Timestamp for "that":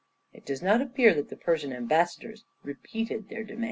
1.13-1.29